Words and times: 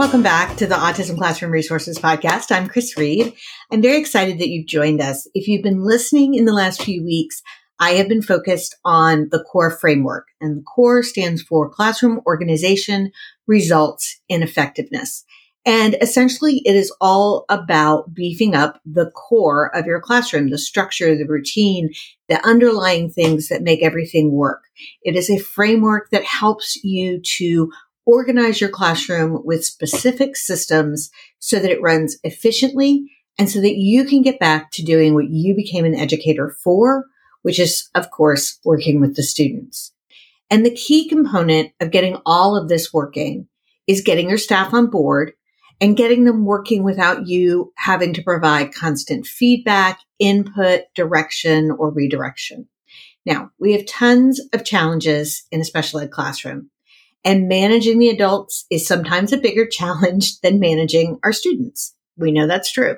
Welcome 0.00 0.22
back 0.22 0.56
to 0.56 0.66
the 0.66 0.76
Autism 0.76 1.18
Classroom 1.18 1.50
Resources 1.50 1.98
Podcast. 1.98 2.50
I'm 2.50 2.68
Chris 2.68 2.96
Reeve. 2.96 3.38
I'm 3.70 3.82
very 3.82 3.98
excited 3.98 4.38
that 4.38 4.48
you've 4.48 4.66
joined 4.66 4.98
us. 5.02 5.28
If 5.34 5.46
you've 5.46 5.62
been 5.62 5.84
listening 5.84 6.32
in 6.32 6.46
the 6.46 6.54
last 6.54 6.80
few 6.80 7.04
weeks, 7.04 7.42
I 7.78 7.90
have 7.90 8.08
been 8.08 8.22
focused 8.22 8.74
on 8.82 9.28
the 9.30 9.44
CORE 9.44 9.70
framework, 9.70 10.28
and 10.40 10.56
the 10.56 10.62
CORE 10.62 11.02
stands 11.02 11.42
for 11.42 11.68
Classroom 11.68 12.22
Organization, 12.26 13.12
Results, 13.46 14.22
and 14.30 14.42
Effectiveness. 14.42 15.22
And 15.66 15.94
essentially, 16.00 16.62
it 16.64 16.74
is 16.74 16.90
all 17.02 17.44
about 17.50 18.14
beefing 18.14 18.54
up 18.54 18.80
the 18.86 19.10
core 19.10 19.66
of 19.76 19.84
your 19.84 20.00
classroom, 20.00 20.48
the 20.48 20.56
structure, 20.56 21.14
the 21.14 21.26
routine, 21.26 21.90
the 22.30 22.42
underlying 22.46 23.10
things 23.10 23.48
that 23.48 23.60
make 23.60 23.82
everything 23.82 24.32
work. 24.32 24.62
It 25.02 25.14
is 25.14 25.28
a 25.28 25.36
framework 25.36 26.08
that 26.10 26.24
helps 26.24 26.82
you 26.82 27.20
to 27.36 27.70
organize 28.06 28.60
your 28.60 28.70
classroom 28.70 29.42
with 29.44 29.64
specific 29.64 30.36
systems 30.36 31.10
so 31.38 31.58
that 31.58 31.70
it 31.70 31.82
runs 31.82 32.16
efficiently 32.24 33.10
and 33.38 33.48
so 33.48 33.60
that 33.60 33.76
you 33.76 34.04
can 34.04 34.22
get 34.22 34.38
back 34.38 34.70
to 34.72 34.82
doing 34.82 35.14
what 35.14 35.30
you 35.30 35.54
became 35.54 35.84
an 35.84 35.94
educator 35.94 36.54
for, 36.62 37.06
which 37.42 37.58
is, 37.58 37.88
of 37.94 38.10
course, 38.10 38.58
working 38.64 39.00
with 39.00 39.16
the 39.16 39.22
students. 39.22 39.92
And 40.50 40.66
the 40.66 40.74
key 40.74 41.08
component 41.08 41.72
of 41.80 41.90
getting 41.90 42.18
all 42.26 42.56
of 42.56 42.68
this 42.68 42.92
working 42.92 43.46
is 43.86 44.02
getting 44.02 44.28
your 44.28 44.38
staff 44.38 44.74
on 44.74 44.88
board 44.88 45.32
and 45.80 45.96
getting 45.96 46.24
them 46.24 46.44
working 46.44 46.82
without 46.82 47.26
you 47.26 47.72
having 47.76 48.12
to 48.14 48.22
provide 48.22 48.74
constant 48.74 49.26
feedback, 49.26 50.00
input, 50.18 50.82
direction, 50.94 51.70
or 51.70 51.90
redirection. 51.90 52.68
Now, 53.24 53.50
we 53.58 53.72
have 53.72 53.86
tons 53.86 54.40
of 54.52 54.64
challenges 54.64 55.44
in 55.50 55.60
a 55.60 55.64
special 55.64 56.00
ed 56.00 56.10
classroom. 56.10 56.70
And 57.24 57.48
managing 57.48 57.98
the 57.98 58.08
adults 58.08 58.64
is 58.70 58.86
sometimes 58.86 59.32
a 59.32 59.38
bigger 59.38 59.66
challenge 59.70 60.40
than 60.40 60.60
managing 60.60 61.18
our 61.22 61.32
students. 61.32 61.94
We 62.16 62.32
know 62.32 62.46
that's 62.46 62.72
true. 62.72 62.96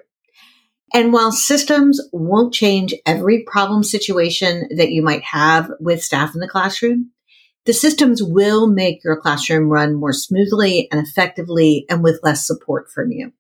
And 0.94 1.12
while 1.12 1.32
systems 1.32 2.00
won't 2.12 2.52
change 2.52 2.94
every 3.06 3.44
problem 3.44 3.82
situation 3.82 4.68
that 4.76 4.90
you 4.90 5.02
might 5.02 5.22
have 5.22 5.70
with 5.80 6.04
staff 6.04 6.34
in 6.34 6.40
the 6.40 6.48
classroom, 6.48 7.12
the 7.64 7.72
systems 7.72 8.22
will 8.22 8.66
make 8.66 9.02
your 9.04 9.20
classroom 9.20 9.68
run 9.68 9.94
more 9.94 10.12
smoothly 10.12 10.88
and 10.90 11.06
effectively 11.06 11.86
and 11.88 12.02
with 12.02 12.20
less 12.22 12.46
support 12.46 12.90
from 12.90 13.10
you. 13.10 13.32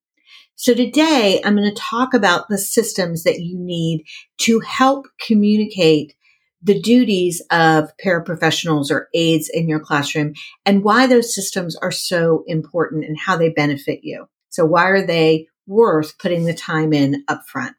So 0.54 0.74
today 0.74 1.40
I'm 1.44 1.56
going 1.56 1.68
to 1.68 1.74
talk 1.74 2.14
about 2.14 2.48
the 2.48 2.58
systems 2.58 3.24
that 3.24 3.40
you 3.40 3.58
need 3.58 4.04
to 4.42 4.60
help 4.60 5.06
communicate 5.26 6.14
the 6.62 6.80
duties 6.80 7.42
of 7.50 7.90
paraprofessionals 8.04 8.90
or 8.90 9.08
aides 9.14 9.50
in 9.52 9.68
your 9.68 9.80
classroom 9.80 10.34
and 10.64 10.84
why 10.84 11.06
those 11.06 11.34
systems 11.34 11.76
are 11.76 11.90
so 11.90 12.44
important 12.46 13.04
and 13.04 13.18
how 13.18 13.36
they 13.36 13.48
benefit 13.48 14.00
you. 14.02 14.26
So 14.50 14.64
why 14.64 14.86
are 14.88 15.06
they 15.06 15.48
worth 15.66 16.18
putting 16.18 16.44
the 16.44 16.54
time 16.54 16.92
in 16.92 17.24
upfront? 17.28 17.74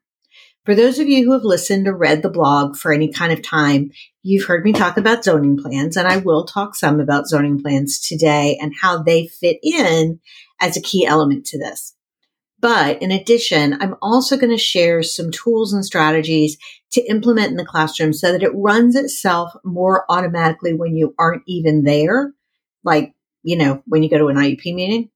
For 0.65 0.75
those 0.75 0.97
of 0.97 1.09
you 1.09 1.25
who 1.25 1.33
have 1.33 1.43
listened 1.43 1.87
or 1.89 1.95
read 1.95 2.21
the 2.21 2.29
blog 2.29 2.77
for 2.77 2.93
any 2.93 3.11
kind 3.11 3.33
of 3.33 3.41
time, 3.41 3.91
you've 4.21 4.45
heard 4.45 4.63
me 4.63 4.71
talk 4.71 4.95
about 4.95 5.25
zoning 5.25 5.57
plans, 5.57 5.97
and 5.97 6.07
I 6.07 6.17
will 6.17 6.45
talk 6.45 6.75
some 6.75 7.01
about 7.01 7.27
zoning 7.27 7.61
plans 7.61 7.99
today 7.99 8.57
and 8.61 8.73
how 8.81 9.03
they 9.03 9.27
fit 9.27 9.57
in 9.61 10.21
as 10.61 10.77
a 10.77 10.81
key 10.81 11.05
element 11.05 11.45
to 11.47 11.59
this. 11.59 11.93
But 12.63 13.01
in 13.01 13.11
addition, 13.11 13.75
I'm 13.81 13.95
also 14.01 14.37
going 14.37 14.49
to 14.49 14.57
share 14.57 15.03
some 15.03 15.31
tools 15.31 15.73
and 15.73 15.83
strategies 15.83 16.57
to 16.93 17.05
implement 17.09 17.49
in 17.51 17.57
the 17.57 17.65
classroom 17.65 18.13
so 18.13 18.31
that 18.31 18.41
it 18.41 18.55
runs 18.55 18.95
itself 18.95 19.51
more 19.65 20.05
automatically 20.07 20.73
when 20.73 20.95
you 20.95 21.13
aren't 21.19 21.43
even 21.45 21.83
there, 21.83 22.31
like, 22.85 23.15
you 23.43 23.57
know, 23.57 23.83
when 23.85 24.01
you 24.01 24.09
go 24.09 24.17
to 24.17 24.27
an 24.27 24.37
IEP 24.37 24.73
meeting. 24.73 25.09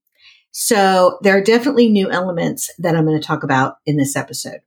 So 0.50 1.18
there 1.22 1.38
are 1.38 1.42
definitely 1.42 1.88
new 1.88 2.10
elements 2.10 2.70
that 2.80 2.94
I'm 2.94 3.06
going 3.06 3.18
to 3.18 3.26
talk 3.26 3.44
about 3.44 3.76
in 3.86 3.96
this 3.96 4.14
episode. 4.14 4.60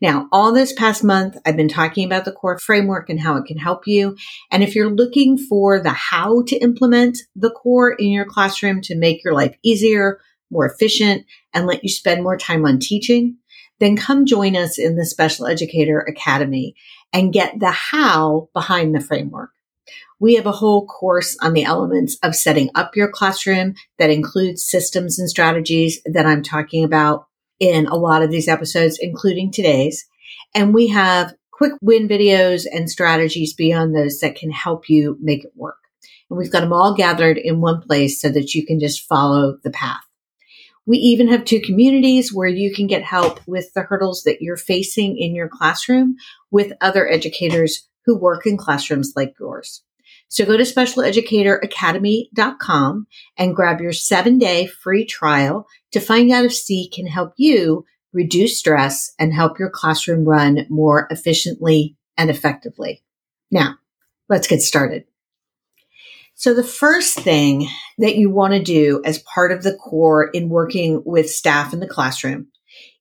Now, 0.00 0.26
all 0.32 0.54
this 0.54 0.72
past 0.72 1.04
month, 1.04 1.36
I've 1.44 1.56
been 1.56 1.68
talking 1.68 2.06
about 2.06 2.24
the 2.24 2.32
core 2.32 2.58
framework 2.58 3.10
and 3.10 3.20
how 3.20 3.36
it 3.36 3.44
can 3.44 3.58
help 3.58 3.86
you. 3.86 4.16
And 4.50 4.62
if 4.62 4.74
you're 4.74 4.90
looking 4.90 5.36
for 5.36 5.82
the 5.82 5.90
how 5.90 6.44
to 6.44 6.56
implement 6.56 7.18
the 7.36 7.50
core 7.50 7.92
in 7.92 8.08
your 8.08 8.24
classroom 8.24 8.80
to 8.82 8.96
make 8.96 9.22
your 9.22 9.34
life 9.34 9.54
easier, 9.62 10.18
more 10.54 10.66
efficient, 10.66 11.26
and 11.52 11.66
let 11.66 11.82
you 11.82 11.90
spend 11.90 12.22
more 12.22 12.38
time 12.38 12.64
on 12.64 12.78
teaching, 12.78 13.36
then 13.80 13.96
come 13.96 14.24
join 14.24 14.56
us 14.56 14.78
in 14.78 14.96
the 14.96 15.04
Special 15.04 15.46
Educator 15.46 16.00
Academy 16.00 16.74
and 17.12 17.32
get 17.32 17.60
the 17.60 17.70
how 17.70 18.48
behind 18.54 18.94
the 18.94 19.00
framework. 19.00 19.50
We 20.20 20.36
have 20.36 20.46
a 20.46 20.52
whole 20.52 20.86
course 20.86 21.36
on 21.42 21.52
the 21.52 21.64
elements 21.64 22.16
of 22.22 22.34
setting 22.34 22.70
up 22.74 22.96
your 22.96 23.10
classroom 23.10 23.74
that 23.98 24.10
includes 24.10 24.64
systems 24.64 25.18
and 25.18 25.28
strategies 25.28 26.00
that 26.06 26.24
I'm 26.24 26.42
talking 26.42 26.84
about 26.84 27.26
in 27.60 27.86
a 27.86 27.96
lot 27.96 28.22
of 28.22 28.30
these 28.30 28.48
episodes, 28.48 28.98
including 29.00 29.50
today's. 29.50 30.06
And 30.54 30.72
we 30.72 30.88
have 30.88 31.34
quick 31.50 31.72
win 31.82 32.08
videos 32.08 32.64
and 32.72 32.88
strategies 32.88 33.52
beyond 33.54 33.94
those 33.94 34.20
that 34.20 34.36
can 34.36 34.50
help 34.50 34.88
you 34.88 35.18
make 35.20 35.44
it 35.44 35.52
work. 35.54 35.76
And 36.30 36.38
we've 36.38 36.50
got 36.50 36.60
them 36.60 36.72
all 36.72 36.94
gathered 36.94 37.36
in 37.36 37.60
one 37.60 37.82
place 37.82 38.20
so 38.20 38.28
that 38.30 38.54
you 38.54 38.64
can 38.64 38.80
just 38.80 39.06
follow 39.06 39.58
the 39.62 39.70
path. 39.70 40.00
We 40.86 40.98
even 40.98 41.28
have 41.28 41.44
two 41.44 41.60
communities 41.60 42.32
where 42.32 42.48
you 42.48 42.74
can 42.74 42.86
get 42.86 43.02
help 43.02 43.40
with 43.46 43.72
the 43.74 43.82
hurdles 43.82 44.22
that 44.24 44.42
you're 44.42 44.56
facing 44.56 45.18
in 45.18 45.34
your 45.34 45.48
classroom 45.48 46.16
with 46.50 46.72
other 46.80 47.08
educators 47.08 47.88
who 48.04 48.18
work 48.18 48.46
in 48.46 48.58
classrooms 48.58 49.12
like 49.16 49.34
yours. 49.40 49.82
So 50.28 50.44
go 50.44 50.56
to 50.56 50.62
specialeducatoracademy.com 50.64 53.06
and 53.38 53.56
grab 53.56 53.80
your 53.80 53.92
seven 53.92 54.38
day 54.38 54.66
free 54.66 55.04
trial 55.04 55.68
to 55.92 56.00
find 56.00 56.32
out 56.32 56.44
if 56.44 56.52
C 56.54 56.90
can 56.92 57.06
help 57.06 57.34
you 57.36 57.84
reduce 58.12 58.58
stress 58.58 59.12
and 59.18 59.32
help 59.32 59.58
your 59.58 59.70
classroom 59.70 60.24
run 60.24 60.66
more 60.68 61.08
efficiently 61.10 61.96
and 62.16 62.30
effectively. 62.30 63.02
Now, 63.50 63.78
let's 64.28 64.46
get 64.46 64.62
started. 64.62 65.04
So 66.36 66.52
the 66.52 66.64
first 66.64 67.18
thing 67.18 67.68
that 67.98 68.16
you 68.16 68.30
want 68.30 68.54
to 68.54 68.62
do 68.62 69.00
as 69.04 69.22
part 69.22 69.52
of 69.52 69.62
the 69.62 69.74
core 69.74 70.30
in 70.30 70.48
working 70.48 71.02
with 71.04 71.30
staff 71.30 71.72
in 71.72 71.80
the 71.80 71.86
classroom 71.86 72.48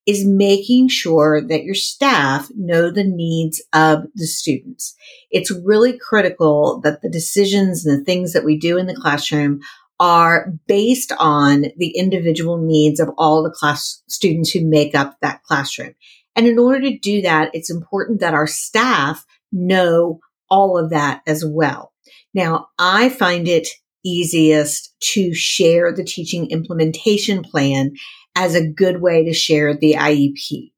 is 0.06 0.26
making 0.26 0.90
sure 0.90 1.42
that 1.48 1.64
your 1.64 1.76
staff 1.76 2.50
know 2.56 2.92
the 2.92 3.06
needs 3.06 3.62
of 3.72 4.04
the 4.16 4.28
students. 4.28 4.96
It's 5.32 5.52
really 5.52 5.98
critical 5.98 6.82
that 6.84 7.02
the 7.02 7.10
decisions 7.10 7.86
and 7.86 8.00
the 8.00 8.04
things 8.04 8.34
that 8.34 8.44
we 8.44 8.58
do 8.58 8.78
in 8.78 8.86
the 8.86 8.96
classroom 8.96 9.62
are 10.00 10.54
based 10.68 11.14
on 11.18 11.66
the 11.78 11.96
individual 11.96 12.58
needs 12.58 13.00
of 13.00 13.10
all 13.18 13.44
the 13.44 13.52
class 13.52 14.04
students 14.08 14.52
who 14.52 14.66
make 14.66 14.94
up 14.94 15.18
that 15.22 15.42
classroom. 15.44 15.96
And 16.36 16.48
in 16.48 16.60
order 16.60 16.82
to 16.82 16.98
do 16.98 17.22
that, 17.22 17.52
it's 17.54 17.70
important 17.70 18.20
that 18.20 18.34
our 18.34 18.48
staff 18.48 19.26
know 19.52 20.20
all 20.50 20.78
of 20.78 20.90
that 20.90 21.22
as 21.26 21.46
well. 21.48 21.93
Now, 22.34 22.68
I 22.80 23.10
find 23.10 23.48
it 23.48 23.68
easiest 24.04 24.94
to 25.14 25.34
share 25.34 25.94
the 25.94 26.04
teaching 26.04 26.50
implementation 26.50 27.44
plan 27.44 27.94
as 28.36 28.56
a 28.56 28.68
good 28.68 29.02
way 29.02 29.24
to 29.26 29.34
share 29.34 29.76
the 29.76 29.94
IEP. 29.94 30.72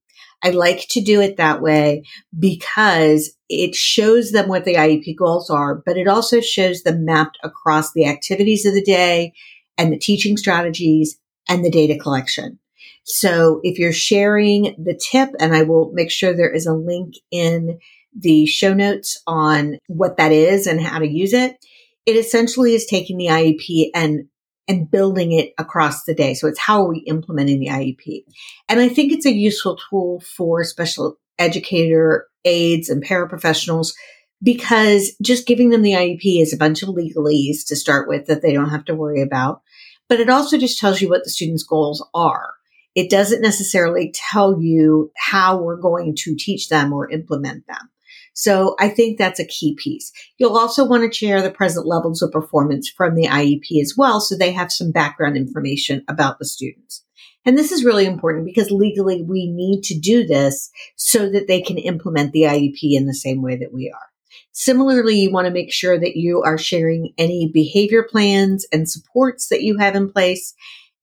I 0.44 0.50
like 0.50 0.88
to 0.90 1.02
do 1.02 1.22
it 1.22 1.38
that 1.38 1.62
way 1.62 2.04
because 2.38 3.36
it 3.50 3.74
shows 3.74 4.32
them 4.32 4.48
what 4.48 4.66
the 4.66 4.76
IEP 4.76 5.16
goals 5.18 5.50
are, 5.50 5.82
but 5.86 5.98
it 5.98 6.08
also 6.08 6.42
shows 6.42 6.84
them 6.84 7.06
mapped 7.06 7.40
across 7.44 7.94
the 7.94 8.06
activities 8.06 8.66
of 8.66 8.74
the 8.74 8.84
day 8.84 9.34
and 9.78 9.92
the 9.92 9.98
teaching 9.98 10.38
strategies 10.38 11.18
and 11.50 11.64
the 11.64 11.72
data 11.72 11.98
collection. 11.98 12.60
So 13.06 13.60
if 13.64 13.80
you're 13.80 13.94
sharing 13.94 14.76
the 14.84 15.00
TIP, 15.12 15.30
and 15.40 15.56
I 15.56 15.64
will 15.64 15.92
make 15.94 16.12
sure 16.12 16.34
there 16.34 16.54
is 16.54 16.66
a 16.66 16.74
link 16.74 17.16
in 17.32 17.80
the 18.16 18.46
show 18.46 18.74
notes 18.74 19.22
on 19.28 19.78
what 19.88 20.18
that 20.18 20.32
is 20.32 20.68
and 20.68 20.82
how 20.82 21.00
to 21.00 21.08
use 21.08 21.34
it. 21.34 21.58
It 22.06 22.16
essentially 22.16 22.74
is 22.74 22.86
taking 22.86 23.18
the 23.18 23.28
IEP 23.28 23.90
and 23.94 24.28
and 24.68 24.90
building 24.90 25.32
it 25.32 25.54
across 25.60 26.06
the 26.06 26.16
day. 26.16 26.34
So 26.34 26.48
it's 26.48 26.60
how 26.60 26.82
are 26.82 26.90
we 26.90 27.00
implementing 27.00 27.60
the 27.60 27.68
IEP? 27.68 28.24
And 28.68 28.80
I 28.80 28.90
think 28.90 29.12
it's 29.12 29.26
a 29.26 29.34
useful 29.34 29.78
tool 29.90 30.24
for 30.36 30.64
special 30.64 31.18
educator 31.38 32.28
aides 32.46 32.90
and 32.90 33.04
paraprofessionals 33.04 33.94
because 34.42 35.16
just 35.22 35.48
giving 35.48 35.70
them 35.70 35.82
the 35.82 35.94
IEP 35.94 36.42
is 36.42 36.54
a 36.54 36.58
bunch 36.58 36.84
of 36.84 36.90
legalese 36.90 37.66
to 37.68 37.76
start 37.76 38.08
with 38.08 38.26
that 38.28 38.42
they 38.42 38.54
don't 38.54 38.70
have 38.70 38.86
to 38.86 38.96
worry 38.96 39.22
about. 39.22 39.62
But 40.08 40.20
it 40.20 40.30
also 40.30 40.58
just 40.58 40.80
tells 40.80 41.02
you 41.02 41.10
what 41.10 41.24
the 41.24 41.30
student's 41.30 41.64
goals 41.64 42.08
are. 42.14 42.52
It 42.96 43.10
doesn't 43.10 43.42
necessarily 43.42 44.14
tell 44.14 44.62
you 44.62 45.12
how 45.18 45.62
we're 45.62 45.80
going 45.80 46.16
to 46.20 46.36
teach 46.38 46.70
them 46.70 46.94
or 46.94 47.10
implement 47.10 47.68
them. 47.68 47.90
So 48.36 48.76
I 48.80 48.90
think 48.90 49.18
that's 49.18 49.40
a 49.40 49.48
key 49.48 49.76
piece. 49.76 50.12
You'll 50.38 50.58
also 50.58 50.86
want 50.86 51.10
to 51.10 51.18
share 51.18 51.42
the 51.42 51.50
present 51.50 51.88
levels 51.88 52.22
of 52.22 52.34
performance 52.34 52.90
from 52.90 53.16
the 53.16 53.28
IEP 53.28 53.82
as 53.82 53.96
well. 53.98 54.20
So 54.20 54.36
they 54.36 54.52
have 54.52 54.72
some 54.72 54.92
background 54.92 55.38
information 55.38 56.04
about 56.10 56.38
the 56.38 56.46
students. 56.46 57.04
And 57.46 57.58
this 57.58 57.72
is 57.72 57.86
really 57.86 58.06
important 58.06 58.46
because 58.46 58.72
legally 58.72 59.24
we 59.24 59.50
need 59.50 59.84
to 59.84 59.98
do 59.98 60.28
this 60.28 60.70
so 60.98 61.30
that 61.30 61.48
they 61.48 61.62
can 61.62 61.78
implement 61.78 62.34
the 62.34 62.42
IEP 62.42 62.80
in 62.82 63.06
the 63.06 63.14
same 63.14 63.42
way 63.42 63.56
that 63.56 63.74
we 63.74 63.90
are. 63.90 64.08
Similarly, 64.52 65.16
you 65.16 65.32
want 65.32 65.46
to 65.48 65.54
make 65.54 65.72
sure 65.72 65.98
that 65.98 66.18
you 66.18 66.42
are 66.44 66.58
sharing 66.58 67.14
any 67.18 67.50
behavior 67.54 68.04
plans 68.04 68.66
and 68.72 68.90
supports 68.90 69.48
that 69.48 69.62
you 69.62 69.78
have 69.78 69.96
in 69.96 70.12
place 70.12 70.54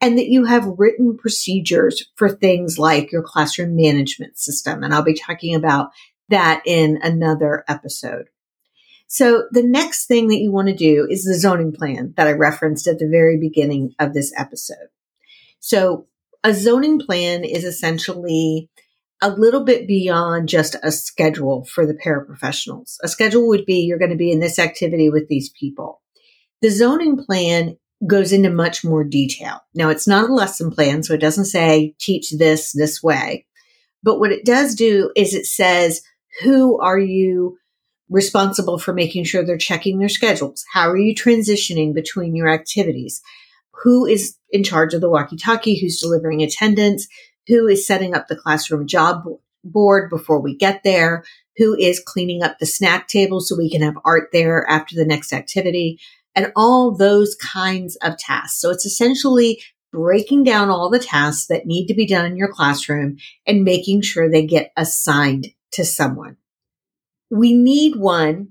and 0.02 0.19
that 0.19 0.26
you 0.26 0.44
have 0.44 0.67
written 0.79 1.17
procedures 1.17 2.05
for 2.17 2.29
things 2.29 2.79
like 2.79 3.12
your 3.12 3.23
classroom 3.23 3.76
management 3.76 4.37
system. 4.37 4.82
And 4.82 4.93
I'll 4.93 5.05
be 5.05 5.14
talking 5.14 5.55
about 5.55 5.90
that 6.32 6.62
in 6.67 6.99
another 7.02 7.64
episode. 7.69 8.26
So 9.06 9.44
the 9.50 9.62
next 9.62 10.06
thing 10.06 10.29
that 10.29 10.38
you 10.38 10.50
want 10.50 10.69
to 10.69 10.75
do 10.75 11.06
is 11.08 11.25
the 11.25 11.38
zoning 11.38 11.73
plan 11.73 12.14
that 12.17 12.26
I 12.26 12.32
referenced 12.32 12.87
at 12.87 12.99
the 12.99 13.08
very 13.08 13.38
beginning 13.38 13.94
of 13.99 14.14
this 14.14 14.32
episode. 14.37 14.88
So 15.61 16.06
a 16.43 16.55
zoning 16.55 16.99
plan 16.99 17.44
is 17.44 17.64
essentially 17.64 18.69
a 19.20 19.31
little 19.31 19.64
bit 19.64 19.87
beyond 19.87 20.49
just 20.49 20.75
a 20.82 20.90
schedule 20.90 21.64
for 21.67 21.87
the 21.87 21.94
paraprofessionals. 21.94 22.96
A 23.05 23.08
schedule 23.08 23.46
would 23.49 23.64
be 23.64 23.81
you're 23.82 23.99
going 23.99 24.11
to 24.11 24.17
be 24.17 24.32
in 24.32 24.40
this 24.40 24.58
activity 24.58 25.11
with 25.11 25.29
these 25.29 25.50
people. 25.50 26.02
The 26.61 26.70
zoning 26.70 27.17
plan 27.25 27.76
goes 28.06 28.32
into 28.32 28.50
much 28.50 28.84
more 28.84 29.05
detail. 29.05 29.61
Now, 29.75 29.90
it's 29.90 30.08
not 30.08 30.29
a 30.29 30.34
lesson 30.34 30.70
plan, 30.70 31.02
so 31.02 31.14
it 31.14 31.20
doesn't 31.20 31.44
say 31.44 31.94
teach 32.00 32.32
this 32.32 32.73
this 32.73 33.02
way. 33.02 33.46
But 34.02 34.19
what 34.19 34.32
it 34.32 34.44
does 34.44 34.75
do 34.75 35.12
is 35.14 35.34
it 35.34 35.46
says, 35.46 36.02
who 36.40 36.81
are 36.81 36.99
you 36.99 37.58
responsible 38.08 38.79
for 38.79 38.93
making 38.93 39.25
sure 39.25 39.44
they're 39.44 39.56
checking 39.56 39.99
their 39.99 40.08
schedules? 40.08 40.64
How 40.73 40.90
are 40.90 40.96
you 40.96 41.14
transitioning 41.14 41.94
between 41.94 42.34
your 42.34 42.49
activities? 42.49 43.23
Who 43.82 44.06
is 44.06 44.37
in 44.50 44.64
charge 44.64 44.94
of 44.94 45.00
the 45.00 45.11
walkie 45.11 45.37
talkie? 45.37 45.81
Who's 45.81 46.00
delivering 46.00 46.43
attendance? 46.43 47.08
who 47.49 47.67
is 47.67 47.87
setting 47.87 48.14
up 48.14 48.29
the 48.29 48.37
classroom 48.37 48.87
job 48.87 49.25
board 49.64 50.11
before 50.11 50.40
we 50.40 50.56
get 50.56 50.82
there, 50.82 51.25
who 51.56 51.76
is 51.76 52.02
cleaning 52.05 52.43
up 52.43 52.58
the 52.58 52.67
snack 52.67 53.08
table 53.08 53.40
so 53.40 53.56
we 53.56 53.70
can 53.70 53.82
have 53.82 53.99
art 54.05 54.29
there 54.32 54.69
after 54.69 54.94
the 54.94 55.05
next 55.05 55.32
activity, 55.32 56.00
and 56.34 56.52
all 56.56 56.94
those 56.94 57.34
kinds 57.34 57.96
of 57.96 58.17
tasks. 58.17 58.61
So 58.61 58.70
it's 58.70 58.87
essentially 58.87 59.62
breaking 59.93 60.44
down 60.44 60.70
all 60.70 60.88
the 60.88 60.99
tasks 60.99 61.46
that 61.49 61.67
need 61.67 61.87
to 61.88 61.94
be 61.94 62.06
done 62.06 62.25
in 62.25 62.37
your 62.37 62.52
classroom 62.52 63.19
and 63.46 63.64
making 63.64 64.00
sure 64.00 64.31
they 64.31 64.46
get 64.46 64.73
assigned 64.76 65.49
to 65.72 65.84
someone. 65.84 66.36
We 67.30 67.54
need 67.54 67.96
one 67.96 68.50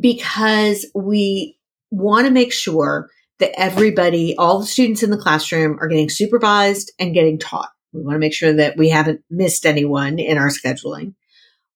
because 0.00 0.86
we 0.94 1.58
want 1.90 2.26
to 2.26 2.32
make 2.32 2.52
sure 2.52 3.08
that 3.38 3.58
everybody, 3.58 4.34
all 4.36 4.60
the 4.60 4.66
students 4.66 5.02
in 5.02 5.10
the 5.10 5.16
classroom 5.16 5.78
are 5.80 5.88
getting 5.88 6.08
supervised 6.08 6.92
and 6.98 7.14
getting 7.14 7.38
taught. 7.38 7.70
We 7.92 8.02
want 8.02 8.14
to 8.14 8.20
make 8.20 8.34
sure 8.34 8.52
that 8.52 8.76
we 8.76 8.88
haven't 8.88 9.22
missed 9.30 9.66
anyone 9.66 10.18
in 10.18 10.38
our 10.38 10.48
scheduling. 10.48 11.14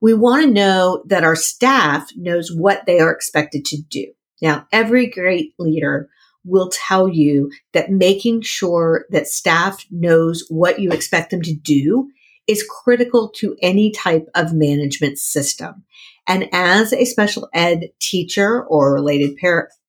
We 0.01 0.15
want 0.15 0.45
to 0.45 0.51
know 0.51 1.03
that 1.07 1.25
our 1.25 1.37
staff 1.37 2.11
knows 2.17 2.51
what 2.53 2.87
they 2.87 3.01
are 3.01 3.13
expected 3.13 3.65
to 3.67 3.83
do. 3.83 4.13
Now, 4.41 4.67
every 4.73 5.07
great 5.07 5.53
leader 5.59 6.09
will 6.45 6.71
tell 6.73 7.07
you 7.07 7.51
that 7.75 7.91
making 7.91 8.41
sure 8.41 9.05
that 9.11 9.27
staff 9.27 9.85
knows 9.91 10.45
what 10.49 10.79
you 10.79 10.91
expect 10.91 11.31
them 11.31 11.43
to 11.43 11.55
do 11.55 12.11
is 12.51 12.67
critical 12.69 13.29
to 13.29 13.57
any 13.63 13.93
type 13.93 14.29
of 14.35 14.53
management 14.53 15.19
system. 15.19 15.85
And 16.27 16.49
as 16.53 16.93
a 16.93 17.05
special 17.05 17.49
ed 17.55 17.91
teacher 18.01 18.65
or 18.65 18.93
related 18.93 19.39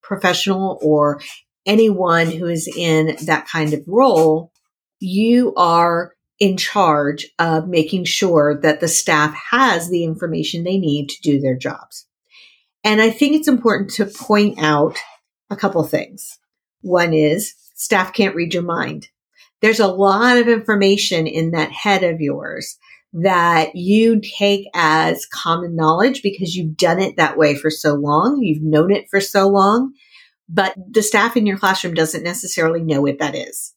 professional 0.02 0.80
or 0.81 1.22
anyone 1.66 2.30
who 2.30 2.46
is 2.46 2.72
in 2.75 3.18
that 3.25 3.48
kind 3.48 3.74
of 3.74 3.84
role, 3.88 4.52
you 5.00 5.54
are 5.56 6.13
in 6.40 6.58
charge 6.58 7.28
of 7.40 7.68
making 7.68 8.06
sure 8.06 8.60
that 8.62 8.80
the 8.80 8.88
staff 8.88 9.34
has 9.52 9.90
the 9.90 10.04
information 10.04 10.63
they 10.63 10.78
need 10.78 11.10
to 11.10 11.22
do 11.22 11.40
their 11.40 11.56
jobs. 11.56 12.08
And 12.84 13.02
I 13.02 13.10
think 13.12 13.36
it's 13.36 13.48
important 13.48 13.92
to 13.92 14.06
point 14.06 14.60
out 14.60 14.98
a 15.50 15.56
couple 15.56 15.84
things. 15.84 16.40
One 16.81 17.13
is 17.13 17.54
staff 17.75 18.13
can't 18.13 18.36
read 18.36 18.54
your 18.54 18.63
mind. 18.63 19.10
There's 19.62 19.80
a 19.80 19.88
lot 19.88 20.38
of 20.38 20.48
information 20.48 21.28
in 21.28 21.52
that 21.52 21.72
head 21.72 22.04
of 22.04 22.19
yours 22.19 22.78
that 23.13 23.75
you 23.75 24.22
take 24.22 24.66
as 24.74 25.25
common 25.25 25.75
knowledge 25.75 26.22
because 26.24 26.56
you've 26.56 26.78
done 26.78 27.00
it 27.00 27.18
that 27.18 27.38
way 27.38 27.56
for 27.56 27.69
so 27.69 27.94
long. 27.94 28.42
You've 28.42 28.63
known 28.63 28.92
it 28.92 29.08
for 29.10 29.19
so 29.19 29.48
long, 29.50 29.94
but 30.48 30.74
the 30.90 31.04
staff 31.04 31.36
in 31.36 31.46
your 31.46 31.58
classroom 31.58 31.94
doesn't 31.94 32.24
necessarily 32.24 32.81
know 32.81 33.02
what 33.02 33.19
that 33.19 33.36
is. 33.36 33.74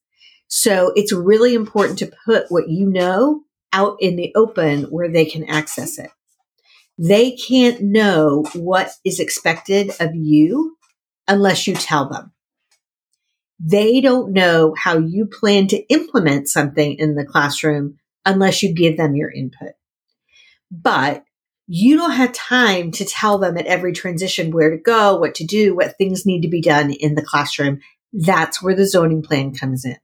So 0.47 0.93
it's 0.95 1.13
really 1.13 1.55
important 1.55 1.99
to 1.99 2.13
put 2.25 2.47
what 2.49 2.69
you 2.69 2.89
know 2.89 3.43
out 3.73 3.97
in 4.01 4.15
the 4.17 4.33
open 4.37 4.85
where 4.85 5.11
they 5.11 5.25
can 5.25 5.45
access 5.45 5.99
it. 5.99 6.11
They 6.97 7.33
can't 7.33 7.83
know 7.83 8.45
what 8.55 8.93
is 9.05 9.19
expected 9.19 9.91
of 9.99 10.15
you 10.15 10.77
unless 11.27 11.67
you 11.67 11.75
tell 11.75 12.09
them. 12.09 12.34
They 13.67 14.03
don't 14.03 14.33
know 14.33 14.75
how 14.77 14.99
you 14.99 15.27
plan 15.27 15.69
to 15.69 15.79
implement 15.89 16.49
something 16.49 16.97
in 16.99 17.15
the 17.15 17.25
classroom 17.25 17.99
unless 18.27 18.63
you 18.63 18.75
give 18.75 18.99
them 18.99 19.15
your 19.15 19.31
input. 19.31 19.73
But 20.71 21.25
you 21.67 21.97
don't 21.97 22.13
have 22.13 22.33
time 22.33 22.91
to 22.93 23.07
tell 23.07 23.39
them 23.39 23.57
at 23.57 23.67
every 23.67 23.95
transition 23.95 24.51
where 24.51 24.71
to 24.71 24.77
go, 24.77 25.17
what 25.17 25.37
to 25.37 25.47
do, 25.47 25.75
what 25.75 25.97
things 25.97 26.27
need 26.27 26.43
to 26.43 26.49
be 26.49 26.61
done 26.61 26.91
in 26.91 27.15
the 27.15 27.25
classroom. 27.25 27.81
That's 28.13 28.63
where 28.63 28.75
the 28.75 28.87
zoning 28.87 29.23
plan 29.23 29.55
comes 29.55 29.87
in. 29.87 29.97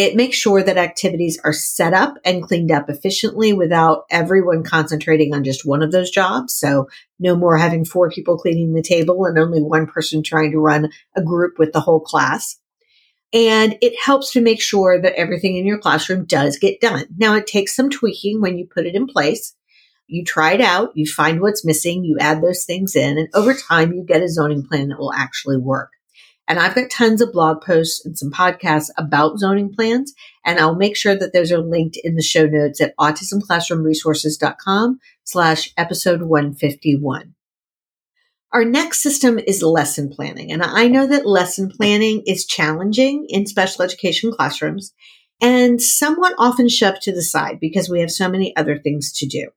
It 0.00 0.16
makes 0.16 0.38
sure 0.38 0.62
that 0.62 0.78
activities 0.78 1.38
are 1.44 1.52
set 1.52 1.92
up 1.92 2.14
and 2.24 2.42
cleaned 2.42 2.72
up 2.72 2.88
efficiently 2.88 3.52
without 3.52 4.04
everyone 4.10 4.62
concentrating 4.64 5.34
on 5.34 5.44
just 5.44 5.66
one 5.66 5.82
of 5.82 5.92
those 5.92 6.10
jobs. 6.10 6.54
So 6.54 6.88
no 7.18 7.36
more 7.36 7.58
having 7.58 7.84
four 7.84 8.10
people 8.10 8.38
cleaning 8.38 8.72
the 8.72 8.80
table 8.80 9.26
and 9.26 9.38
only 9.38 9.60
one 9.60 9.86
person 9.86 10.22
trying 10.22 10.52
to 10.52 10.58
run 10.58 10.88
a 11.14 11.22
group 11.22 11.58
with 11.58 11.74
the 11.74 11.80
whole 11.80 12.00
class. 12.00 12.58
And 13.34 13.76
it 13.82 13.92
helps 14.02 14.32
to 14.32 14.40
make 14.40 14.62
sure 14.62 14.98
that 14.98 15.18
everything 15.18 15.58
in 15.58 15.66
your 15.66 15.78
classroom 15.78 16.24
does 16.24 16.56
get 16.56 16.80
done. 16.80 17.04
Now 17.18 17.34
it 17.34 17.46
takes 17.46 17.76
some 17.76 17.90
tweaking 17.90 18.40
when 18.40 18.56
you 18.56 18.66
put 18.66 18.86
it 18.86 18.94
in 18.94 19.06
place. 19.06 19.54
You 20.06 20.24
try 20.24 20.54
it 20.54 20.62
out, 20.62 20.92
you 20.94 21.04
find 21.04 21.42
what's 21.42 21.62
missing, 21.62 22.04
you 22.04 22.16
add 22.18 22.40
those 22.40 22.64
things 22.64 22.96
in, 22.96 23.18
and 23.18 23.28
over 23.34 23.52
time 23.52 23.92
you 23.92 24.02
get 24.02 24.22
a 24.22 24.30
zoning 24.30 24.64
plan 24.64 24.88
that 24.88 24.98
will 24.98 25.12
actually 25.12 25.58
work. 25.58 25.90
And 26.50 26.58
I've 26.58 26.74
got 26.74 26.90
tons 26.90 27.22
of 27.22 27.32
blog 27.32 27.62
posts 27.62 28.04
and 28.04 28.18
some 28.18 28.32
podcasts 28.32 28.90
about 28.98 29.38
zoning 29.38 29.72
plans. 29.72 30.12
And 30.44 30.58
I'll 30.58 30.74
make 30.74 30.96
sure 30.96 31.14
that 31.14 31.32
those 31.32 31.52
are 31.52 31.60
linked 31.60 31.96
in 32.02 32.16
the 32.16 32.24
show 32.24 32.46
notes 32.46 32.80
at 32.80 32.96
autismclassroomresources.com 32.96 34.98
slash 35.22 35.72
episode 35.76 36.22
151. 36.22 37.36
Our 38.52 38.64
next 38.64 39.00
system 39.00 39.38
is 39.38 39.62
lesson 39.62 40.08
planning. 40.08 40.50
And 40.50 40.60
I 40.60 40.88
know 40.88 41.06
that 41.06 41.24
lesson 41.24 41.70
planning 41.70 42.24
is 42.26 42.44
challenging 42.44 43.26
in 43.28 43.46
special 43.46 43.84
education 43.84 44.32
classrooms 44.32 44.92
and 45.40 45.80
somewhat 45.80 46.34
often 46.36 46.68
shoved 46.68 47.02
to 47.02 47.12
the 47.12 47.22
side 47.22 47.60
because 47.60 47.88
we 47.88 48.00
have 48.00 48.10
so 48.10 48.28
many 48.28 48.56
other 48.56 48.76
things 48.76 49.12
to 49.18 49.26
do. 49.26 49.50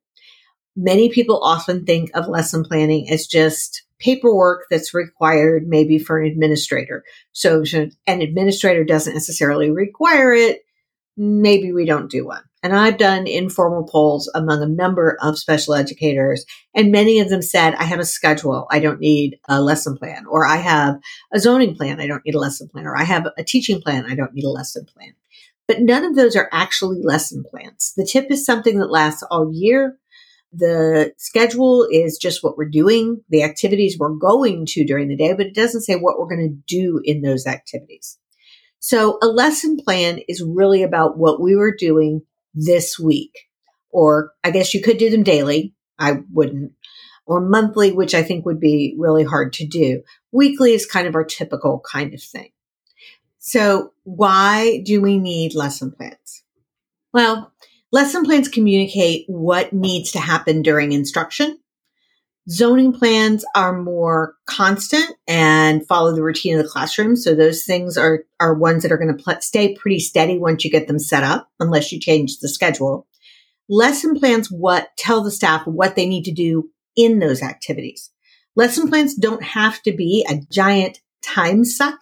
Many 0.75 1.09
people 1.09 1.41
often 1.41 1.85
think 1.85 2.11
of 2.13 2.27
lesson 2.27 2.63
planning 2.63 3.09
as 3.09 3.25
just 3.25 3.81
paperwork 4.03 4.65
that's 4.69 4.93
required 4.93 5.65
maybe 5.65 5.97
for 5.97 6.19
an 6.19 6.29
administrator. 6.29 7.03
So 7.31 7.63
an 8.05 8.21
administrator 8.21 8.83
doesn't 8.83 9.13
necessarily 9.13 9.71
require 9.71 10.33
it, 10.33 10.61
maybe 11.15 11.71
we 11.71 11.85
don't 11.85 12.11
do 12.11 12.25
one. 12.25 12.43
And 12.61 12.73
I've 12.73 12.97
done 12.97 13.27
informal 13.27 13.83
polls 13.83 14.31
among 14.33 14.61
a 14.61 14.67
number 14.67 15.17
of 15.21 15.37
special 15.37 15.73
educators, 15.73 16.45
and 16.73 16.91
many 16.93 17.19
of 17.19 17.29
them 17.29 17.41
said, 17.41 17.75
I 17.75 17.83
have 17.83 17.99
a 17.99 18.05
schedule. 18.05 18.67
I 18.71 18.79
don't 18.79 19.01
need 19.01 19.37
a 19.49 19.61
lesson 19.61 19.97
plan. 19.97 20.25
Or 20.29 20.45
I 20.45 20.57
have 20.57 20.95
a 21.33 21.39
zoning 21.39 21.75
plan. 21.75 21.99
I 21.99 22.07
don't 22.07 22.25
need 22.25 22.35
a 22.35 22.39
lesson 22.39 22.69
plan. 22.69 22.85
Or 22.85 22.97
I 22.97 23.03
have 23.03 23.27
a 23.37 23.43
teaching 23.43 23.81
plan. 23.81 24.05
I 24.05 24.15
don't 24.15 24.33
need 24.33 24.45
a 24.45 24.49
lesson 24.49 24.85
plan. 24.85 25.13
But 25.67 25.81
none 25.81 26.05
of 26.05 26.15
those 26.15 26.37
are 26.37 26.49
actually 26.53 27.01
lesson 27.03 27.43
plans. 27.49 27.93
The 27.97 28.05
TIP 28.05 28.31
is 28.31 28.45
something 28.45 28.79
that 28.79 28.91
lasts 28.91 29.23
all 29.23 29.51
year. 29.53 29.97
The 30.55 31.13
schedule 31.17 31.87
is 31.91 32.19
just 32.21 32.43
what 32.43 32.57
we're 32.57 32.69
doing, 32.69 33.23
the 33.29 33.41
activities 33.43 33.97
we're 33.97 34.15
going 34.15 34.67
to 34.67 34.85
during 34.85 35.07
the 35.07 35.15
day, 35.15 35.33
but 35.33 35.47
it 35.47 35.55
doesn't 35.55 35.81
say 35.81 35.95
what 35.95 36.19
we're 36.19 36.33
going 36.33 36.47
to 36.47 36.75
do 36.75 37.01
in 37.03 37.21
those 37.23 37.47
activities. 37.47 38.19
So 38.79 39.17
a 39.23 39.27
lesson 39.27 39.77
plan 39.77 40.19
is 40.27 40.43
really 40.45 40.83
about 40.83 41.17
what 41.17 41.41
we 41.41 41.55
were 41.55 41.75
doing 41.75 42.21
this 42.53 42.99
week. 42.99 43.31
Or 43.89 44.31
I 44.43 44.51
guess 44.51 44.73
you 44.73 44.81
could 44.81 44.97
do 44.97 45.09
them 45.09 45.23
daily. 45.23 45.73
I 45.97 46.19
wouldn't. 46.31 46.73
or 47.25 47.39
monthly, 47.41 47.91
which 47.91 48.13
I 48.13 48.23
think 48.23 48.45
would 48.45 48.59
be 48.59 48.95
really 48.97 49.23
hard 49.23 49.53
to 49.53 49.65
do. 49.67 50.01
Weekly 50.31 50.73
is 50.73 50.85
kind 50.85 51.07
of 51.07 51.15
our 51.15 51.23
typical 51.23 51.81
kind 51.89 52.13
of 52.13 52.21
thing. 52.21 52.49
So 53.39 53.93
why 54.03 54.81
do 54.85 55.01
we 55.01 55.19
need 55.19 55.55
lesson 55.55 55.91
plans? 55.91 56.43
Well, 57.13 57.53
lesson 57.93 58.25
plans 58.25 58.49
communicate 58.49 59.23
what 59.27 59.71
needs 59.71 60.11
to 60.11 60.19
happen 60.19 60.63
during 60.63 60.91
instruction. 60.91 61.59
Zoning 62.49 62.91
plans 62.91 63.45
are 63.55 63.81
more 63.81 64.35
constant 64.45 65.09
and 65.27 65.87
follow 65.87 66.13
the 66.13 66.23
routine 66.23 66.57
of 66.57 66.63
the 66.63 66.69
classroom. 66.69 67.15
So 67.15 67.35
those 67.35 67.63
things 67.63 67.95
are, 67.95 68.25
are 68.41 68.53
ones 68.53 68.83
that 68.83 68.91
are 68.91 68.97
going 68.97 69.15
to 69.15 69.23
pl- 69.23 69.39
stay 69.39 69.75
pretty 69.75 69.99
steady 69.99 70.37
once 70.37 70.65
you 70.65 70.71
get 70.71 70.87
them 70.87 70.99
set 70.99 71.23
up, 71.23 71.49
unless 71.59 71.93
you 71.93 72.01
change 72.01 72.39
the 72.39 72.49
schedule. 72.49 73.07
Lesson 73.69 74.19
plans 74.19 74.51
what 74.51 74.89
tell 74.97 75.23
the 75.23 75.31
staff 75.31 75.65
what 75.65 75.95
they 75.95 76.05
need 76.05 76.23
to 76.23 76.33
do 76.33 76.69
in 76.97 77.19
those 77.19 77.41
activities. 77.41 78.09
Lesson 78.55 78.89
plans 78.89 79.15
don't 79.15 79.43
have 79.43 79.81
to 79.83 79.93
be 79.93 80.25
a 80.27 80.41
giant 80.51 80.99
time 81.21 81.63
suck 81.63 81.99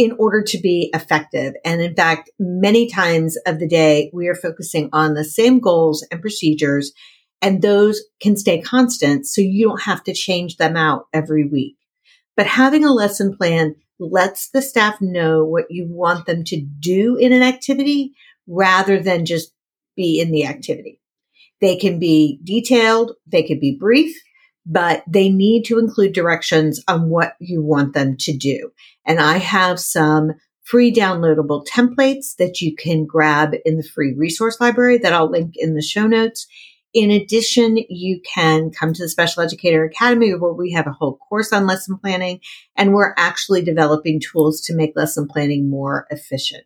in 0.00 0.12
order 0.18 0.40
to 0.40 0.58
be 0.58 0.88
effective. 0.94 1.52
And 1.62 1.82
in 1.82 1.94
fact, 1.94 2.30
many 2.38 2.88
times 2.88 3.36
of 3.46 3.58
the 3.58 3.68
day, 3.68 4.10
we 4.14 4.28
are 4.28 4.34
focusing 4.34 4.88
on 4.94 5.12
the 5.12 5.24
same 5.24 5.60
goals 5.60 6.06
and 6.10 6.22
procedures, 6.22 6.92
and 7.42 7.60
those 7.60 8.00
can 8.18 8.34
stay 8.34 8.62
constant. 8.62 9.26
So 9.26 9.42
you 9.42 9.68
don't 9.68 9.82
have 9.82 10.02
to 10.04 10.14
change 10.14 10.56
them 10.56 10.74
out 10.74 11.04
every 11.12 11.44
week. 11.46 11.76
But 12.34 12.46
having 12.46 12.82
a 12.82 12.94
lesson 12.94 13.36
plan 13.36 13.74
lets 13.98 14.48
the 14.48 14.62
staff 14.62 15.02
know 15.02 15.44
what 15.44 15.66
you 15.68 15.86
want 15.86 16.24
them 16.24 16.44
to 16.44 16.58
do 16.58 17.16
in 17.16 17.34
an 17.34 17.42
activity 17.42 18.14
rather 18.46 19.02
than 19.02 19.26
just 19.26 19.52
be 19.96 20.18
in 20.18 20.30
the 20.30 20.46
activity. 20.46 20.98
They 21.60 21.76
can 21.76 21.98
be 21.98 22.40
detailed, 22.42 23.12
they 23.26 23.42
could 23.42 23.60
be 23.60 23.76
brief, 23.78 24.16
but 24.70 25.02
they 25.08 25.28
need 25.28 25.64
to 25.64 25.80
include 25.80 26.12
directions 26.12 26.82
on 26.86 27.10
what 27.10 27.34
you 27.40 27.60
want 27.60 27.92
them 27.92 28.16
to 28.16 28.32
do. 28.34 28.70
And 29.04 29.18
I 29.18 29.38
have 29.38 29.80
some 29.80 30.34
free 30.62 30.92
downloadable 30.92 31.66
templates 31.66 32.36
that 32.36 32.60
you 32.60 32.76
can 32.76 33.04
grab 33.04 33.52
in 33.64 33.76
the 33.76 33.82
free 33.82 34.14
resource 34.16 34.60
library 34.60 34.98
that 34.98 35.12
I'll 35.12 35.28
link 35.28 35.54
in 35.56 35.74
the 35.74 35.82
show 35.82 36.06
notes. 36.06 36.46
In 36.94 37.10
addition, 37.10 37.78
you 37.88 38.20
can 38.22 38.70
come 38.70 38.92
to 38.92 39.02
the 39.02 39.08
Special 39.08 39.42
Educator 39.42 39.84
Academy 39.84 40.34
where 40.34 40.52
we 40.52 40.70
have 40.72 40.86
a 40.86 40.92
whole 40.92 41.16
course 41.16 41.52
on 41.52 41.66
lesson 41.66 41.98
planning 41.98 42.40
and 42.76 42.92
we're 42.92 43.14
actually 43.16 43.62
developing 43.62 44.20
tools 44.20 44.60
to 44.62 44.76
make 44.76 44.92
lesson 44.94 45.26
planning 45.26 45.68
more 45.68 46.06
efficient. 46.10 46.64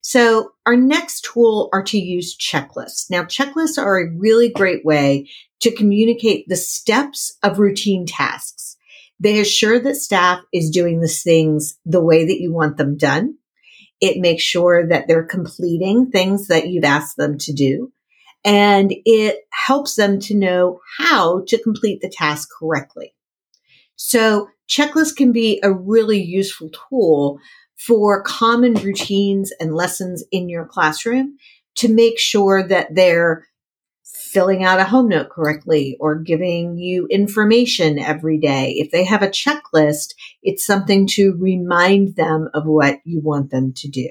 So 0.00 0.52
our 0.64 0.76
next 0.76 1.28
tool 1.32 1.68
are 1.72 1.82
to 1.84 1.98
use 1.98 2.36
checklists. 2.36 3.10
Now 3.10 3.24
checklists 3.24 3.78
are 3.78 3.98
a 3.98 4.10
really 4.10 4.50
great 4.50 4.84
way 4.84 5.28
to 5.60 5.74
communicate 5.74 6.48
the 6.48 6.56
steps 6.56 7.36
of 7.42 7.58
routine 7.58 8.06
tasks. 8.06 8.76
They 9.20 9.40
assure 9.40 9.80
that 9.80 9.96
staff 9.96 10.40
is 10.52 10.70
doing 10.70 11.00
the 11.00 11.08
things 11.08 11.78
the 11.84 12.00
way 12.00 12.26
that 12.26 12.40
you 12.40 12.52
want 12.52 12.76
them 12.76 12.96
done. 12.96 13.36
It 14.00 14.20
makes 14.20 14.44
sure 14.44 14.86
that 14.86 15.08
they're 15.08 15.24
completing 15.24 16.10
things 16.10 16.46
that 16.48 16.68
you've 16.68 16.84
asked 16.84 17.16
them 17.16 17.36
to 17.38 17.52
do. 17.52 17.92
And 18.44 18.94
it 19.04 19.40
helps 19.50 19.96
them 19.96 20.20
to 20.20 20.36
know 20.36 20.80
how 20.98 21.42
to 21.48 21.60
complete 21.60 22.00
the 22.00 22.08
task 22.08 22.48
correctly. 22.56 23.14
So 23.98 24.48
checklists 24.70 25.14
can 25.14 25.32
be 25.32 25.60
a 25.62 25.72
really 25.72 26.22
useful 26.22 26.70
tool 26.88 27.40
for 27.76 28.22
common 28.22 28.74
routines 28.74 29.52
and 29.60 29.74
lessons 29.74 30.24
in 30.30 30.48
your 30.48 30.66
classroom 30.66 31.36
to 31.76 31.92
make 31.92 32.18
sure 32.18 32.66
that 32.66 32.94
they're 32.94 33.46
filling 34.04 34.62
out 34.62 34.78
a 34.78 34.84
home 34.84 35.08
note 35.08 35.30
correctly 35.30 35.96
or 35.98 36.14
giving 36.14 36.76
you 36.76 37.06
information 37.08 37.98
every 37.98 38.38
day. 38.38 38.74
If 38.78 38.92
they 38.92 39.04
have 39.04 39.22
a 39.22 39.28
checklist, 39.28 40.14
it's 40.42 40.64
something 40.64 41.06
to 41.08 41.36
remind 41.38 42.14
them 42.14 42.48
of 42.54 42.66
what 42.66 43.00
you 43.04 43.20
want 43.20 43.50
them 43.50 43.72
to 43.74 43.88
do. 43.88 44.10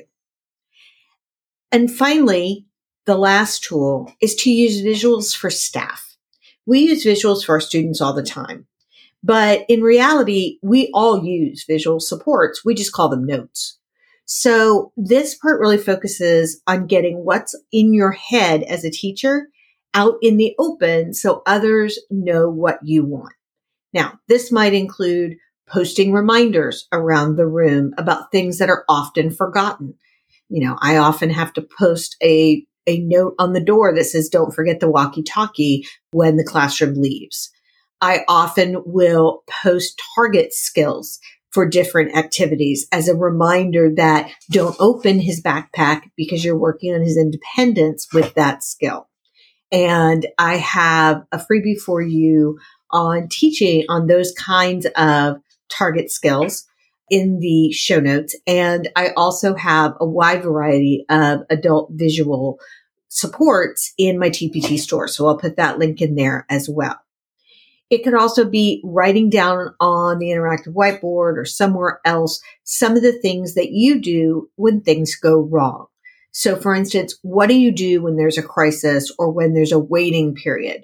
And 1.71 1.91
finally, 1.91 2.65
the 3.05 3.17
last 3.17 3.63
tool 3.63 4.11
is 4.21 4.35
to 4.35 4.51
use 4.51 4.81
visuals 4.81 5.35
for 5.35 5.49
staff. 5.49 6.17
We 6.65 6.79
use 6.79 7.05
visuals 7.05 7.45
for 7.45 7.53
our 7.53 7.61
students 7.61 8.01
all 8.01 8.13
the 8.13 8.23
time. 8.23 8.67
But 9.27 9.65
in 9.67 9.81
reality, 9.81 10.57
we 10.63 10.89
all 10.93 11.25
use 11.25 11.65
visual 11.67 11.99
supports. 11.99 12.63
We 12.63 12.73
just 12.73 12.93
call 12.93 13.09
them 13.09 13.25
notes. 13.25 13.77
So 14.23 14.93
this 14.95 15.35
part 15.35 15.59
really 15.59 15.77
focuses 15.77 16.61
on 16.65 16.87
getting 16.87 17.25
what's 17.25 17.53
in 17.73 17.93
your 17.93 18.11
head 18.11 18.63
as 18.63 18.85
a 18.85 18.89
teacher 18.89 19.49
out 19.93 20.13
in 20.21 20.37
the 20.37 20.55
open 20.57 21.13
so 21.13 21.43
others 21.45 21.99
know 22.09 22.49
what 22.49 22.79
you 22.83 23.03
want. 23.03 23.33
Now, 23.91 24.13
this 24.29 24.49
might 24.49 24.73
include 24.73 25.35
posting 25.67 26.13
reminders 26.13 26.87
around 26.93 27.35
the 27.35 27.47
room 27.47 27.93
about 27.97 28.31
things 28.31 28.59
that 28.59 28.69
are 28.69 28.85
often 28.87 29.29
forgotten. 29.29 29.95
You 30.47 30.65
know, 30.65 30.77
I 30.81 30.95
often 30.95 31.31
have 31.31 31.51
to 31.53 31.67
post 31.77 32.15
a, 32.23 32.65
a 32.85 32.99
note 32.99 33.35
on 33.39 33.51
the 33.51 33.59
door 33.59 33.93
that 33.93 34.05
says, 34.05 34.29
don't 34.29 34.55
forget 34.55 34.79
the 34.79 34.89
walkie 34.89 35.23
talkie 35.23 35.85
when 36.11 36.37
the 36.37 36.45
classroom 36.45 36.93
leaves. 36.95 37.51
I 38.01 38.23
often 38.27 38.83
will 38.85 39.43
post 39.63 40.01
target 40.15 40.53
skills 40.53 41.19
for 41.51 41.67
different 41.67 42.15
activities 42.15 42.87
as 42.91 43.07
a 43.07 43.15
reminder 43.15 43.89
that 43.95 44.29
don't 44.51 44.75
open 44.79 45.19
his 45.19 45.41
backpack 45.41 46.03
because 46.15 46.45
you're 46.45 46.57
working 46.57 46.93
on 46.93 47.01
his 47.01 47.17
independence 47.17 48.07
with 48.13 48.33
that 48.35 48.63
skill. 48.63 49.07
And 49.71 50.27
I 50.37 50.57
have 50.57 51.23
a 51.31 51.39
freebie 51.39 51.79
for 51.79 52.01
you 52.01 52.59
on 52.91 53.27
teaching 53.29 53.85
on 53.89 54.07
those 54.07 54.31
kinds 54.33 54.85
of 54.95 55.37
target 55.69 56.11
skills 56.11 56.65
in 57.09 57.39
the 57.39 57.71
show 57.71 57.99
notes. 57.99 58.35
And 58.45 58.89
I 58.95 59.09
also 59.17 59.55
have 59.55 59.95
a 59.99 60.05
wide 60.05 60.43
variety 60.43 61.05
of 61.09 61.41
adult 61.49 61.89
visual 61.93 62.59
supports 63.09 63.93
in 63.97 64.19
my 64.19 64.29
TPT 64.29 64.77
store. 64.77 65.07
So 65.07 65.27
I'll 65.27 65.37
put 65.37 65.55
that 65.55 65.79
link 65.79 66.01
in 66.01 66.15
there 66.15 66.45
as 66.49 66.69
well. 66.69 66.99
It 67.89 68.03
could 68.03 68.13
also 68.13 68.43
be 68.43 68.81
writing 68.83 69.29
down 69.29 69.73
on 69.79 70.19
the 70.19 70.27
interactive 70.27 70.73
whiteboard 70.73 71.37
or 71.37 71.45
somewhere 71.45 72.01
else 72.03 72.41
some 72.63 72.97
of 72.97 73.01
the 73.01 73.17
things 73.21 73.53
that 73.55 73.71
you 73.71 74.01
do 74.01 74.49
when 74.55 74.81
things 74.81 75.15
go 75.15 75.39
wrong. 75.39 75.87
So 76.31 76.55
for 76.55 76.75
instance, 76.75 77.17
what 77.21 77.47
do 77.47 77.55
you 77.55 77.71
do 77.71 78.03
when 78.03 78.17
there's 78.17 78.37
a 78.37 78.43
crisis 78.43 79.11
or 79.17 79.31
when 79.31 79.53
there's 79.53 79.71
a 79.71 79.79
waiting 79.79 80.35
period? 80.35 80.83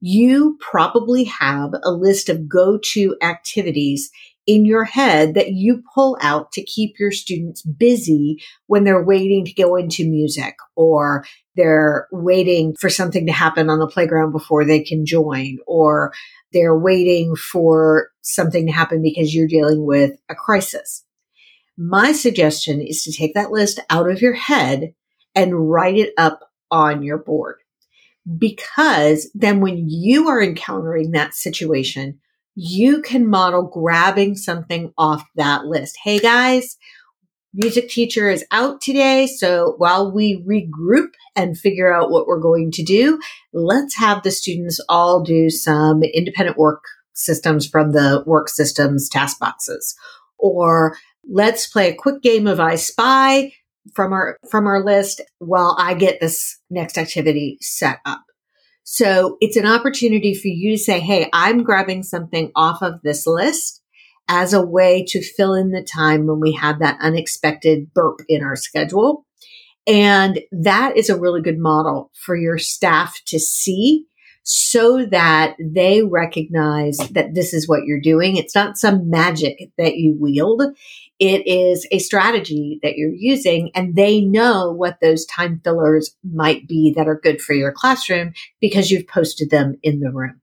You 0.00 0.58
probably 0.60 1.24
have 1.24 1.74
a 1.82 1.90
list 1.90 2.28
of 2.28 2.48
go-to 2.48 3.16
activities 3.22 4.10
in 4.46 4.64
your 4.64 4.84
head 4.84 5.34
that 5.34 5.52
you 5.52 5.82
pull 5.94 6.18
out 6.20 6.52
to 6.52 6.62
keep 6.64 6.98
your 6.98 7.12
students 7.12 7.62
busy 7.62 8.42
when 8.66 8.84
they're 8.84 9.04
waiting 9.04 9.44
to 9.44 9.54
go 9.54 9.76
into 9.76 10.08
music 10.08 10.56
or 10.76 11.24
they're 11.56 12.08
waiting 12.12 12.74
for 12.78 12.90
something 12.90 13.26
to 13.26 13.32
happen 13.32 13.70
on 13.70 13.78
the 13.78 13.86
playground 13.86 14.32
before 14.32 14.64
they 14.64 14.82
can 14.82 15.06
join 15.06 15.58
or 15.66 16.12
they're 16.52 16.78
waiting 16.78 17.34
for 17.36 18.10
something 18.22 18.66
to 18.66 18.72
happen 18.72 19.02
because 19.02 19.34
you're 19.34 19.48
dealing 19.48 19.84
with 19.84 20.12
a 20.28 20.34
crisis. 20.34 21.04
My 21.76 22.12
suggestion 22.12 22.80
is 22.80 23.02
to 23.02 23.12
take 23.12 23.34
that 23.34 23.50
list 23.50 23.80
out 23.90 24.08
of 24.08 24.22
your 24.22 24.34
head 24.34 24.94
and 25.34 25.70
write 25.70 25.96
it 25.96 26.12
up 26.16 26.40
on 26.70 27.02
your 27.02 27.18
board. 27.18 27.56
Because 28.38 29.30
then 29.34 29.60
when 29.60 29.88
you 29.88 30.28
are 30.28 30.42
encountering 30.42 31.10
that 31.10 31.34
situation, 31.34 32.20
you 32.54 33.02
can 33.02 33.28
model 33.28 33.62
grabbing 33.62 34.36
something 34.36 34.92
off 34.96 35.24
that 35.34 35.64
list. 35.64 35.98
Hey 36.02 36.18
guys, 36.18 36.76
music 37.52 37.88
teacher 37.88 38.30
is 38.30 38.44
out 38.50 38.80
today. 38.80 39.26
So 39.26 39.74
while 39.78 40.12
we 40.12 40.42
regroup 40.42 41.10
and 41.34 41.58
figure 41.58 41.92
out 41.92 42.10
what 42.10 42.26
we're 42.26 42.40
going 42.40 42.70
to 42.72 42.82
do, 42.82 43.20
let's 43.52 43.96
have 43.96 44.22
the 44.22 44.30
students 44.30 44.80
all 44.88 45.22
do 45.22 45.50
some 45.50 46.02
independent 46.02 46.56
work 46.56 46.84
systems 47.12 47.68
from 47.68 47.92
the 47.92 48.22
work 48.26 48.48
systems 48.48 49.08
task 49.08 49.38
boxes. 49.38 49.96
Or 50.38 50.96
let's 51.28 51.66
play 51.66 51.90
a 51.90 51.94
quick 51.94 52.22
game 52.22 52.46
of 52.46 52.60
I 52.60 52.76
Spy 52.76 53.52
from 53.94 54.12
our, 54.12 54.38
from 54.50 54.66
our 54.66 54.82
list 54.82 55.20
while 55.38 55.76
I 55.78 55.94
get 55.94 56.20
this 56.20 56.58
next 56.70 56.98
activity 56.98 57.58
set 57.60 57.98
up. 58.04 58.22
So 58.84 59.38
it's 59.40 59.56
an 59.56 59.66
opportunity 59.66 60.34
for 60.34 60.48
you 60.48 60.72
to 60.72 60.78
say, 60.78 61.00
Hey, 61.00 61.28
I'm 61.32 61.62
grabbing 61.62 62.02
something 62.02 62.52
off 62.54 62.82
of 62.82 63.00
this 63.02 63.26
list 63.26 63.82
as 64.28 64.52
a 64.52 64.64
way 64.64 65.04
to 65.08 65.22
fill 65.22 65.54
in 65.54 65.70
the 65.70 65.82
time 65.82 66.26
when 66.26 66.40
we 66.40 66.52
have 66.52 66.78
that 66.78 66.98
unexpected 67.00 67.92
burp 67.92 68.20
in 68.28 68.42
our 68.42 68.56
schedule. 68.56 69.26
And 69.86 70.40
that 70.52 70.96
is 70.96 71.10
a 71.10 71.18
really 71.18 71.42
good 71.42 71.58
model 71.58 72.10
for 72.14 72.36
your 72.36 72.58
staff 72.58 73.20
to 73.26 73.38
see 73.38 74.06
so 74.44 75.06
that 75.06 75.56
they 75.58 76.02
recognize 76.02 76.98
that 77.12 77.34
this 77.34 77.54
is 77.54 77.66
what 77.66 77.84
you're 77.84 78.00
doing. 78.00 78.36
It's 78.36 78.54
not 78.54 78.76
some 78.76 79.08
magic 79.08 79.70
that 79.78 79.96
you 79.96 80.16
wield. 80.18 80.62
It 81.18 81.46
is 81.46 81.86
a 81.90 81.98
strategy 81.98 82.78
that 82.82 82.96
you're 82.96 83.14
using 83.14 83.70
and 83.74 83.96
they 83.96 84.20
know 84.20 84.70
what 84.70 84.98
those 85.00 85.24
time 85.26 85.60
fillers 85.64 86.14
might 86.22 86.68
be 86.68 86.92
that 86.96 87.08
are 87.08 87.20
good 87.22 87.40
for 87.40 87.54
your 87.54 87.72
classroom 87.72 88.34
because 88.60 88.90
you've 88.90 89.08
posted 89.08 89.50
them 89.50 89.78
in 89.82 90.00
the 90.00 90.10
room. 90.10 90.40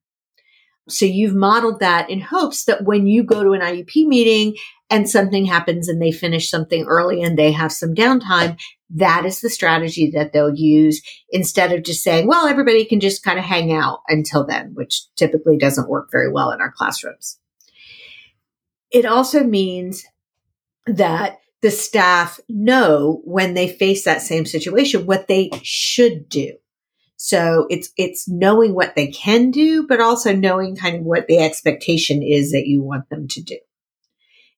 So 0.89 1.05
you've 1.05 1.35
modeled 1.35 1.79
that 1.79 2.09
in 2.09 2.21
hopes 2.21 2.65
that 2.65 2.85
when 2.85 3.07
you 3.07 3.23
go 3.23 3.43
to 3.43 3.51
an 3.51 3.61
IEP 3.61 4.07
meeting 4.07 4.55
and 4.89 5.09
something 5.09 5.45
happens 5.45 5.87
and 5.87 6.01
they 6.01 6.11
finish 6.11 6.49
something 6.49 6.85
early 6.85 7.21
and 7.21 7.37
they 7.37 7.51
have 7.51 7.71
some 7.71 7.93
downtime, 7.93 8.59
that 8.89 9.25
is 9.25 9.39
the 9.41 9.49
strategy 9.49 10.11
that 10.11 10.33
they'll 10.33 10.53
use 10.53 11.01
instead 11.29 11.71
of 11.71 11.83
just 11.83 12.03
saying, 12.03 12.27
well, 12.27 12.47
everybody 12.47 12.83
can 12.83 12.99
just 12.99 13.23
kind 13.23 13.39
of 13.39 13.45
hang 13.45 13.71
out 13.71 13.99
until 14.07 14.45
then, 14.45 14.71
which 14.73 15.03
typically 15.15 15.57
doesn't 15.57 15.89
work 15.89 16.09
very 16.11 16.31
well 16.31 16.51
in 16.51 16.59
our 16.59 16.71
classrooms. 16.71 17.39
It 18.91 19.05
also 19.05 19.43
means 19.43 20.05
that 20.87 21.39
the 21.61 21.71
staff 21.71 22.39
know 22.49 23.21
when 23.23 23.53
they 23.53 23.69
face 23.69 24.03
that 24.03 24.21
same 24.21 24.45
situation 24.45 25.05
what 25.05 25.27
they 25.27 25.51
should 25.61 26.27
do. 26.27 26.53
So 27.23 27.67
it's, 27.69 27.91
it's 27.97 28.27
knowing 28.27 28.73
what 28.73 28.95
they 28.95 29.05
can 29.05 29.51
do, 29.51 29.85
but 29.85 30.01
also 30.01 30.35
knowing 30.35 30.75
kind 30.75 30.95
of 30.95 31.03
what 31.03 31.27
the 31.27 31.37
expectation 31.37 32.23
is 32.23 32.51
that 32.51 32.65
you 32.65 32.81
want 32.81 33.09
them 33.09 33.27
to 33.27 33.43
do. 33.43 33.59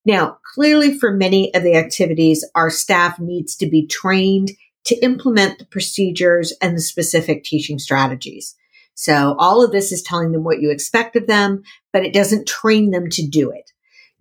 Now, 0.05 0.37
clearly 0.55 0.97
for 0.97 1.11
many 1.11 1.53
of 1.53 1.61
the 1.61 1.75
activities, 1.75 2.49
our 2.55 2.69
staff 2.69 3.19
needs 3.19 3.57
to 3.57 3.65
be 3.65 3.85
trained 3.85 4.51
to 4.85 4.95
implement 5.03 5.59
the 5.59 5.65
procedures 5.65 6.53
and 6.61 6.77
the 6.77 6.81
specific 6.81 7.43
teaching 7.43 7.79
strategies. 7.79 8.55
So 8.95 9.35
all 9.37 9.61
of 9.61 9.73
this 9.73 9.91
is 9.91 10.01
telling 10.01 10.31
them 10.31 10.45
what 10.45 10.61
you 10.61 10.71
expect 10.71 11.17
of 11.17 11.27
them, 11.27 11.63
but 11.91 12.05
it 12.05 12.13
doesn't 12.13 12.47
train 12.47 12.91
them 12.91 13.09
to 13.09 13.27
do 13.27 13.51
it. 13.51 13.71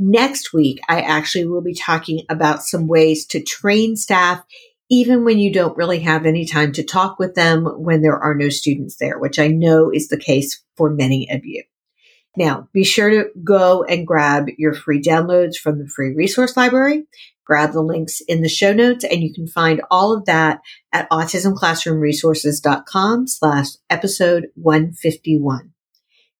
Next 0.00 0.52
week, 0.52 0.80
I 0.88 1.02
actually 1.02 1.46
will 1.46 1.62
be 1.62 1.74
talking 1.74 2.24
about 2.28 2.64
some 2.64 2.88
ways 2.88 3.24
to 3.26 3.40
train 3.40 3.94
staff 3.94 4.42
even 4.92 5.24
when 5.24 5.38
you 5.38 5.50
don't 5.50 5.76
really 5.78 6.00
have 6.00 6.26
any 6.26 6.44
time 6.44 6.70
to 6.70 6.84
talk 6.84 7.18
with 7.18 7.34
them 7.34 7.64
when 7.64 8.02
there 8.02 8.18
are 8.18 8.34
no 8.34 8.50
students 8.50 8.98
there, 8.98 9.18
which 9.18 9.38
I 9.38 9.48
know 9.48 9.90
is 9.90 10.08
the 10.08 10.18
case 10.18 10.62
for 10.76 10.90
many 10.90 11.30
of 11.30 11.46
you. 11.46 11.64
Now, 12.36 12.68
be 12.74 12.84
sure 12.84 13.08
to 13.08 13.30
go 13.42 13.84
and 13.84 14.06
grab 14.06 14.48
your 14.58 14.74
free 14.74 15.00
downloads 15.00 15.56
from 15.56 15.78
the 15.78 15.88
free 15.88 16.12
resource 16.14 16.58
library. 16.58 17.04
Grab 17.46 17.72
the 17.72 17.80
links 17.80 18.20
in 18.28 18.42
the 18.42 18.50
show 18.50 18.74
notes 18.74 19.02
and 19.02 19.22
you 19.22 19.32
can 19.32 19.46
find 19.46 19.80
all 19.90 20.14
of 20.14 20.26
that 20.26 20.60
at 20.92 21.08
autismclassroomresources.com 21.08 23.28
slash 23.28 23.68
episode 23.88 24.48
151. 24.56 25.72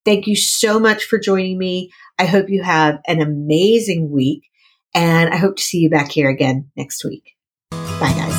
Thank 0.05 0.27
you 0.27 0.37
so 0.37 0.79
much 0.79 1.05
for 1.05 1.19
joining 1.19 1.57
me. 1.57 1.91
I 2.19 2.27
hope 2.27 2.51
you 2.51 2.63
have 2.63 3.01
an 3.07 3.23
amazing 3.23 4.11
week 4.11 4.43
and 4.95 5.33
I 5.33 5.39
hope 5.39 5.57
to 5.57 5.63
see 5.63 5.79
you 5.79 5.89
back 5.89 6.13
here 6.13 6.29
again 6.29 6.71
next 6.77 7.03
week. 7.03 7.35
Bye 7.71 8.13
guys. 8.15 8.32